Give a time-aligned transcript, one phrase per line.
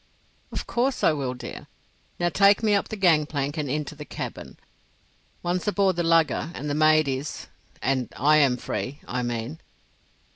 [0.51, 1.67] "Of course I will, dear.
[2.19, 4.57] Now take me up the gang plank and into the cabin.
[5.43, 9.59] Once aboard the lugger and the maid is—and I am free, I mean."